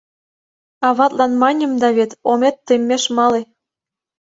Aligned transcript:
—Аватлан 0.87 1.31
маньым 1.41 1.73
да 1.81 1.89
вет— 1.97 2.11
омет 2.31 2.55
теммеш 2.65 3.03
мале... 3.15 3.41